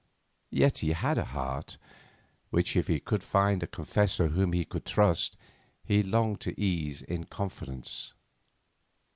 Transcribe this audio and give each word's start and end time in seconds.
Yet 0.49 0.79
he 0.79 0.93
had 0.93 1.19
a 1.19 1.25
heart 1.25 1.77
which, 2.49 2.75
if 2.75 2.87
he 2.87 2.99
could 2.99 3.21
find 3.21 3.61
a 3.61 3.67
confessor 3.67 4.29
whom 4.29 4.51
he 4.51 4.65
could 4.65 4.83
trust, 4.83 5.37
he 5.83 6.01
longed 6.01 6.39
to 6.41 6.59
ease 6.59 7.03
in 7.03 7.25
confidence. 7.25 8.11